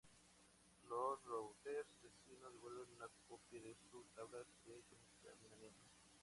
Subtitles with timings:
[0.89, 5.79] Los "routers" vecinos devuelven una copia de sus tablas de encaminamiento.